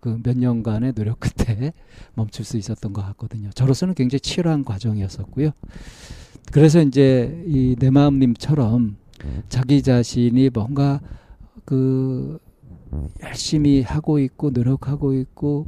그 0.00 0.18
몇 0.22 0.36
년간의 0.38 0.92
노력 0.94 1.18
끝에 1.20 1.72
멈출 2.14 2.44
수 2.44 2.56
있었던 2.56 2.92
것 2.92 3.02
같거든요. 3.02 3.50
저로서는 3.50 3.94
굉장히 3.94 4.20
치열한 4.20 4.64
과정이었었고요. 4.64 5.50
그래서 6.52 6.80
이제 6.80 7.42
이 7.46 7.76
내 7.78 7.90
마음님처럼 7.90 8.96
자기 9.48 9.82
자신이 9.82 10.50
뭔가 10.50 11.00
그 11.64 12.38
열심히 13.22 13.82
하고 13.82 14.18
있고 14.18 14.50
노력하고 14.50 15.14
있고 15.14 15.66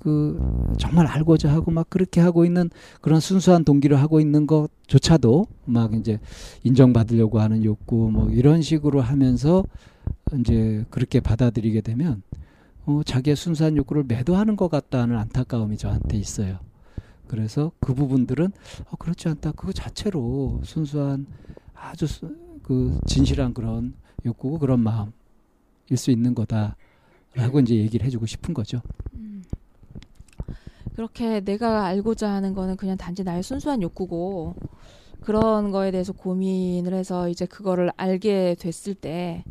그 0.00 0.40
정말 0.78 1.06
알고자 1.06 1.52
하고 1.52 1.70
막 1.70 1.88
그렇게 1.90 2.20
하고 2.20 2.44
있는 2.44 2.70
그런 3.02 3.20
순수한 3.20 3.64
동기를 3.64 4.00
하고 4.00 4.18
있는 4.18 4.46
것조차도 4.46 5.46
막 5.66 5.94
이제 5.94 6.18
인정받으려고 6.64 7.38
하는 7.38 7.64
욕구 7.64 8.10
뭐 8.10 8.30
이런 8.30 8.62
식으로 8.62 9.02
하면서 9.02 9.62
이제 10.38 10.84
그렇게 10.90 11.20
받아들이게 11.20 11.82
되면 11.82 12.22
어 12.86 13.02
자기의 13.04 13.36
순수한 13.36 13.76
욕구를 13.76 14.04
매도하는 14.08 14.56
것 14.56 14.70
같다는 14.70 15.18
안타까움이 15.18 15.76
저한테 15.76 16.16
있어요. 16.16 16.58
그래서 17.28 17.70
그 17.78 17.94
부분들은 17.94 18.50
어 18.90 18.96
그렇지 18.98 19.28
않다. 19.28 19.52
그거 19.52 19.72
자체로 19.72 20.60
순수한 20.64 21.26
아주 21.74 22.06
수, 22.06 22.34
그 22.62 22.98
진실한 23.06 23.52
그런 23.52 23.92
욕구고 24.24 24.58
그런 24.58 24.80
마음일 24.80 25.12
수 25.96 26.10
있는 26.10 26.34
거다라고 26.34 27.60
이제 27.60 27.74
얘기를 27.76 28.06
해주고 28.06 28.24
싶은 28.24 28.54
거죠. 28.54 28.80
음. 29.14 29.29
그렇게 30.94 31.40
내가 31.40 31.84
알고자 31.86 32.30
하는 32.30 32.54
거는 32.54 32.76
그냥 32.76 32.96
단지 32.96 33.24
나의 33.24 33.42
순수한 33.42 33.82
욕구고 33.82 34.54
그런 35.20 35.70
거에 35.70 35.90
대해서 35.90 36.12
고민을 36.12 36.94
해서 36.94 37.28
이제 37.28 37.46
그거를 37.46 37.90
알게 37.96 38.56
됐을 38.58 38.94
때 38.94 39.44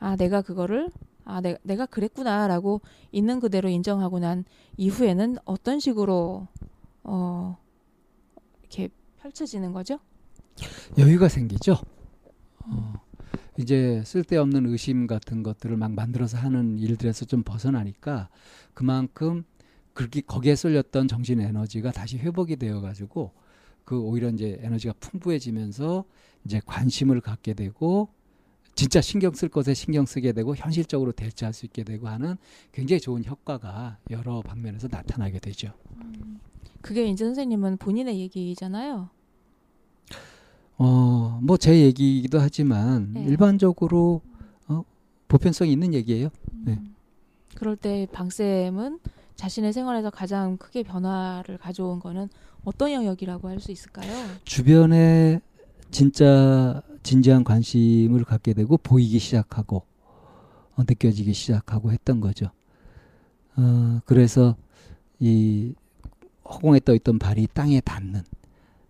아 0.00 0.16
내가 0.16 0.42
그거를 0.42 0.90
아 1.24 1.40
내가 1.40 1.58
내가 1.62 1.86
그랬구나라고 1.86 2.80
있는 3.12 3.40
그대로 3.40 3.68
인정하고 3.68 4.18
난 4.20 4.44
이후에는 4.76 5.36
어떤 5.44 5.80
식으로 5.80 6.46
어 7.02 7.58
이렇게 8.60 8.88
펼쳐지는 9.20 9.72
거죠? 9.72 9.98
여유가 10.98 11.28
생기죠. 11.28 11.76
어, 12.64 12.94
이제 13.58 14.02
쓸데없는 14.04 14.66
의심 14.66 15.06
같은 15.06 15.42
것들을 15.42 15.76
막 15.76 15.92
만들어서 15.92 16.38
하는 16.38 16.78
일들에서 16.78 17.24
좀 17.24 17.42
벗어나니까 17.42 18.28
그만큼 18.74 19.44
그렇게 19.98 20.20
거기에 20.20 20.54
쏠렸던 20.54 21.08
정신 21.08 21.40
에너지가 21.40 21.90
다시 21.90 22.18
회복이 22.18 22.54
되어 22.54 22.80
가지고 22.80 23.32
그 23.84 23.98
오히려 23.98 24.28
이제 24.28 24.56
에너지가 24.62 24.94
풍부해지면서 25.00 26.04
이제 26.44 26.60
관심을 26.64 27.20
갖게 27.20 27.52
되고 27.52 28.08
진짜 28.76 29.00
신경 29.00 29.34
쓸 29.34 29.48
것에 29.48 29.74
신경 29.74 30.06
쓰게 30.06 30.30
되고 30.34 30.54
현실적으로 30.54 31.10
대처할 31.10 31.52
수 31.52 31.66
있게 31.66 31.82
되고 31.82 32.06
하는 32.06 32.36
굉장히 32.70 33.00
좋은 33.00 33.24
효과가 33.24 33.98
여러 34.10 34.40
방면에서 34.40 34.86
나타나게 34.88 35.40
되죠. 35.40 35.72
음, 35.96 36.38
그게 36.80 37.08
이제 37.08 37.24
선생님은 37.24 37.78
본인의 37.78 38.20
얘기잖아요. 38.20 39.10
어, 40.76 41.40
뭐 41.42 41.56
제 41.56 41.76
얘기이기도 41.76 42.38
하지만 42.38 43.14
네. 43.14 43.24
일반적으로 43.24 44.22
어, 44.68 44.84
보편성 45.26 45.66
있는 45.66 45.92
얘기예요. 45.92 46.28
네. 46.52 46.74
음, 46.74 46.94
그럴 47.56 47.74
때 47.74 48.06
방쌤은 48.12 49.00
자신의 49.38 49.72
생활에서 49.72 50.10
가장 50.10 50.56
크게 50.56 50.82
변화를 50.82 51.58
가져온 51.58 52.00
거는 52.00 52.28
어떤 52.64 52.90
영역이라고 52.92 53.48
할 53.48 53.60
수 53.60 53.70
있을까요? 53.70 54.12
주변에 54.44 55.40
진짜 55.92 56.82
진지한 57.04 57.44
관심을 57.44 58.24
갖게 58.24 58.52
되고 58.52 58.76
보이기 58.76 59.20
시작하고 59.20 59.84
어, 60.74 60.82
느껴지기 60.86 61.32
시작하고 61.32 61.92
했던 61.92 62.20
거죠. 62.20 62.50
어, 63.56 64.00
그래서 64.06 64.56
이 65.20 65.72
허공에 66.44 66.80
떠 66.80 66.94
있던 66.96 67.20
발이 67.20 67.46
땅에 67.54 67.80
닿는 67.80 68.22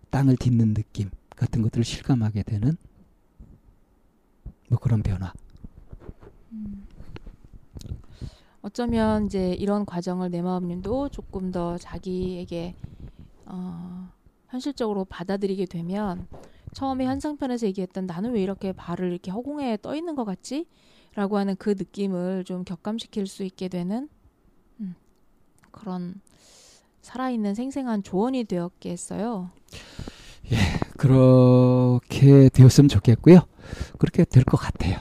땅을 0.09 0.35
딛는 0.37 0.73
느낌 0.73 1.11
같은 1.35 1.61
것들을 1.61 1.83
실감하게 1.83 2.41
되는 2.43 2.75
뭐 4.67 4.79
그런 4.79 5.03
변화. 5.03 5.31
어쩌면 8.61 9.25
이제 9.25 9.53
이런 9.53 9.85
과정을 9.85 10.31
내 10.31 10.41
마음님도 10.41 11.09
조금 11.09 11.51
더 11.51 11.77
자기에게 11.77 12.75
어, 13.45 14.09
현실적으로 14.49 15.05
받아들이게 15.05 15.65
되면 15.65 16.27
처음에 16.73 17.05
현상편에서 17.05 17.67
얘기했던 17.67 18.05
나는 18.05 18.33
왜 18.33 18.43
이렇게 18.43 18.73
발을 18.73 19.11
이렇게 19.11 19.31
허공에 19.31 19.77
떠 19.81 19.95
있는 19.95 20.15
것 20.15 20.25
같지? 20.25 20.67
라고 21.15 21.37
하는 21.37 21.55
그 21.55 21.71
느낌을 21.71 22.43
좀 22.43 22.63
격감시킬 22.63 23.25
수 23.27 23.43
있게 23.43 23.67
되는 23.67 24.07
음, 24.79 24.95
그런 25.71 26.21
살아있는 27.01 27.55
생생한 27.55 28.03
조언이 28.03 28.43
되었겠어요. 28.43 29.49
그렇게 30.97 32.49
되었으면 32.49 32.89
좋겠고요. 32.89 33.39
그렇게 33.97 34.25
될 34.25 34.43
것 34.43 34.57
같아요. 34.57 34.97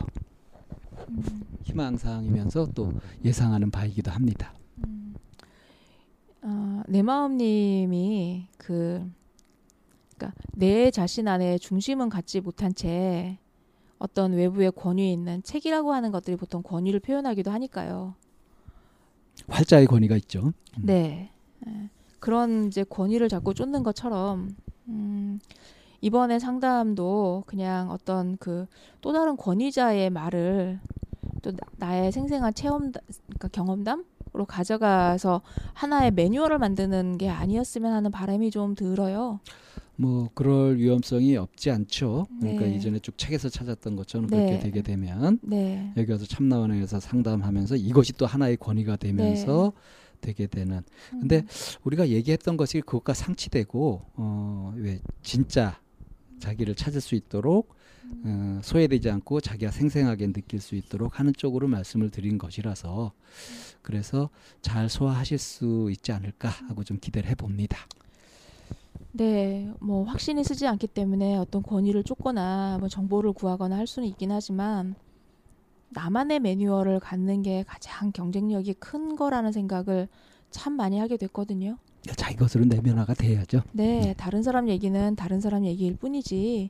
음, 1.68 1.72
희망사항이면서 1.72 2.68
또 2.74 2.92
예상하는 3.24 3.70
바이기도 3.70 4.10
합니다. 4.10 4.54
음. 4.86 5.14
어, 6.42 6.82
내 6.88 7.02
마음님이 7.02 8.46
그 8.56 9.10
그러니까 10.16 10.40
내 10.52 10.90
자신 10.90 11.28
안에 11.28 11.58
중심은 11.58 12.08
갖지 12.08 12.40
못한 12.40 12.74
채 12.74 13.38
어떤 13.98 14.32
외부의 14.32 14.72
권위에 14.72 15.12
있는 15.12 15.42
책이라고 15.42 15.92
하는 15.92 16.10
것들이 16.12 16.36
보통 16.36 16.62
권위를 16.62 17.00
표현하기도 17.00 17.50
하니까요. 17.50 18.14
활자의 19.48 19.86
권위가 19.86 20.16
있죠. 20.16 20.52
음. 20.78 20.82
네. 20.82 21.30
예. 21.66 21.90
그런 22.20 22.66
이제 22.66 22.84
권위를 22.84 23.28
자꾸 23.28 23.54
쫓는 23.54 23.82
것처럼 23.82 24.56
음, 24.88 25.38
이번에 26.00 26.38
상담도 26.38 27.44
그냥 27.46 27.90
어떤 27.90 28.36
그 28.36 28.66
또 29.00 29.12
다른 29.12 29.36
권위자의 29.36 30.10
말을 30.10 30.80
또 31.42 31.52
나- 31.52 31.58
나의 31.76 32.12
생생한 32.12 32.54
체험 32.54 32.92
그러니까 33.26 33.48
경험담으로 33.48 34.46
가져가서 34.46 35.42
하나의 35.74 36.10
매뉴얼을 36.12 36.58
만드는 36.58 37.18
게 37.18 37.28
아니었으면 37.28 37.92
하는 37.92 38.10
바람이 38.10 38.50
좀 38.50 38.74
들어요. 38.74 39.40
뭐 39.96 40.28
그럴 40.34 40.76
위험성이 40.78 41.36
없지 41.36 41.70
않죠. 41.72 42.26
그러니까 42.38 42.64
네. 42.66 42.76
이전에 42.76 43.00
쭉 43.00 43.18
책에서 43.18 43.48
찾았던 43.48 43.96
것처럼 43.96 44.28
네. 44.28 44.36
그렇게 44.36 44.58
되게 44.60 44.82
되면 44.82 45.40
네. 45.42 45.92
여기 45.96 46.12
와서 46.12 46.24
참나원에서 46.24 47.00
상담하면서 47.00 47.76
이것이 47.76 48.12
또 48.12 48.24
하나의 48.26 48.56
권위가 48.58 48.96
되면서 48.96 49.72
되게 50.20 50.46
되는. 50.46 50.82
근데 51.10 51.44
우리가 51.84 52.08
얘기했던 52.08 52.56
것이 52.56 52.80
그것과 52.80 53.14
상치되고 53.14 54.02
어왜 54.16 55.00
진짜 55.22 55.80
자기를 56.38 56.76
찾을 56.76 57.00
수 57.00 57.16
있도록 57.16 57.74
어, 58.24 58.60
소외되지 58.62 59.10
않고 59.10 59.40
자기가 59.40 59.70
생생하게 59.70 60.32
느낄 60.32 60.60
수 60.60 60.74
있도록 60.74 61.18
하는 61.18 61.32
쪽으로 61.36 61.68
말씀을 61.68 62.10
드린 62.10 62.38
것이라서 62.38 63.12
그래서 63.82 64.30
잘 64.60 64.88
소화하실 64.88 65.38
수 65.38 65.88
있지 65.90 66.12
않을까 66.12 66.48
하고 66.48 66.84
좀 66.84 66.98
기대를 67.00 67.30
해봅니다. 67.30 67.78
네, 69.12 69.70
뭐 69.80 70.04
확신이 70.04 70.44
쓰지 70.44 70.66
않기 70.66 70.88
때문에 70.88 71.36
어떤 71.36 71.62
권위를 71.62 72.04
쫓거나 72.04 72.78
뭐 72.78 72.88
정보를 72.88 73.32
구하거나 73.32 73.76
할 73.76 73.86
수는 73.86 74.08
있긴 74.08 74.30
하지만 74.30 74.94
나만의 75.90 76.40
매뉴얼을 76.40 77.00
갖는 77.00 77.42
게 77.42 77.64
가장 77.66 78.12
경쟁력이 78.12 78.74
큰 78.74 79.16
거라는 79.16 79.52
생각을 79.52 80.08
참 80.50 80.74
많이 80.74 80.98
하게 80.98 81.16
됐거든요. 81.16 81.78
자기 82.16 82.36
것으로 82.36 82.64
내면화가 82.64 83.14
돼야죠. 83.14 83.62
네, 83.72 84.14
다른 84.16 84.42
사람 84.42 84.68
얘기는 84.68 85.16
다른 85.16 85.40
사람 85.40 85.64
얘기일 85.64 85.96
뿐이지 85.96 86.68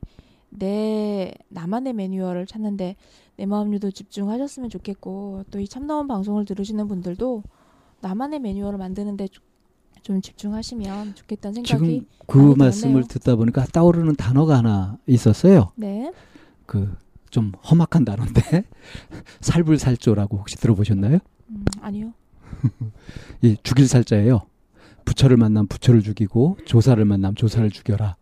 내 0.49 1.33
나만의 1.49 1.93
매뉴얼을 1.93 2.45
찾는데 2.45 2.95
내 3.37 3.45
마음유도 3.45 3.91
집중하셨으면 3.91 4.69
좋겠고 4.69 5.43
또 5.51 5.59
이 5.59 5.67
참나원 5.67 6.07
방송을 6.07 6.45
들으시는 6.45 6.87
분들도 6.87 7.43
나만의 8.01 8.39
매뉴얼을 8.39 8.77
만드는데 8.77 9.27
좀- 9.27 9.43
좀 10.01 10.21
집중하시면 10.21 11.15
좋겠다는 11.15 11.55
생각이 11.55 11.85
지금 11.99 12.05
그 12.25 12.37
말씀을 12.57 12.93
들었네요. 13.03 13.07
듣다 13.07 13.35
보니까 13.35 13.65
떠오르는 13.65 14.15
단어가 14.15 14.57
하나 14.57 14.97
있었어요. 15.07 15.71
네. 15.75 16.11
그 16.65 16.95
좀 17.29 17.51
험악한 17.69 18.05
단어인데 18.05 18.41
살불살조라고 19.41 20.37
혹시 20.37 20.55
들어보셨나요? 20.57 21.19
음, 21.49 21.65
아니요. 21.79 22.11
이 23.43 23.55
죽일 23.61 23.87
살자예요. 23.87 24.41
부처를 25.05 25.37
만나면 25.37 25.67
부처를 25.67 26.01
죽이고 26.01 26.57
조사를 26.65 27.03
만나면 27.05 27.35
조사를 27.35 27.69
죽여라. 27.69 28.15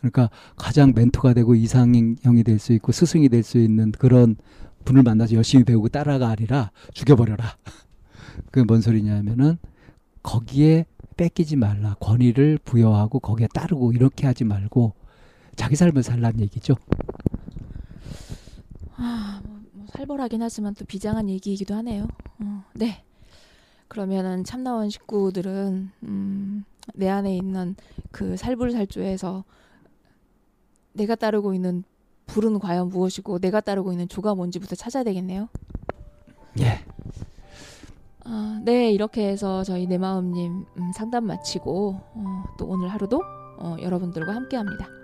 그러니까 0.00 0.30
가장 0.56 0.92
멘토가 0.94 1.34
되고 1.34 1.54
이상형이 1.54 2.42
될 2.44 2.58
수 2.58 2.72
있고 2.74 2.92
스승이 2.92 3.28
될 3.28 3.42
수 3.42 3.58
있는 3.58 3.92
그런 3.92 4.36
분을 4.84 5.02
만나서 5.02 5.34
열심히 5.34 5.64
배우고 5.64 5.88
따라가 5.88 6.28
아니라 6.28 6.70
죽여버려라. 6.94 7.56
그게 8.50 8.64
뭔 8.64 8.80
소리냐면은 8.80 9.58
거기에 10.22 10.86
뺏기지 11.16 11.56
말라. 11.56 11.96
권위를 12.00 12.58
부여하고 12.64 13.20
거기에 13.20 13.46
따르고 13.52 13.92
이렇게 13.92 14.26
하지 14.26 14.44
말고 14.44 14.94
자기 15.56 15.76
삶을 15.76 16.02
살라는 16.02 16.40
얘기죠. 16.40 16.74
아, 18.96 19.40
뭐, 19.44 19.60
뭐 19.72 19.86
살벌하긴 19.92 20.42
하지만 20.42 20.74
또 20.74 20.84
비장한 20.84 21.28
얘기이기도 21.28 21.74
하네요. 21.76 22.08
어, 22.38 22.64
네. 22.74 23.04
그러면은 23.88 24.44
참나원 24.44 24.88
식구들은 24.88 25.90
음, 26.04 26.64
내 26.94 27.08
안에 27.08 27.36
있는 27.36 27.74
그 28.12 28.36
살불살조에서 28.36 29.44
내가 30.92 31.14
따르고 31.14 31.54
있는 31.54 31.84
불은 32.26 32.58
과연 32.58 32.88
무엇이고 32.88 33.38
내가 33.38 33.60
따르고 33.60 33.92
있는 33.92 34.08
조가 34.08 34.34
뭔지부터 34.34 34.76
찾아야 34.76 35.02
되겠네요. 35.04 35.48
예. 36.60 36.84
아, 38.24 38.60
네, 38.64 38.90
이렇게 38.92 39.28
해서 39.28 39.64
저희 39.64 39.86
내 39.86 39.98
마음님 39.98 40.64
음, 40.76 40.92
상담 40.94 41.24
마치고 41.24 42.00
어, 42.14 42.44
또 42.58 42.66
오늘 42.66 42.88
하루도 42.88 43.20
어, 43.58 43.76
여러분들과 43.80 44.34
함께합니다. 44.34 44.99